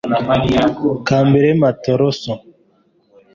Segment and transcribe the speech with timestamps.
[1.07, 2.33] Khabele Matlosa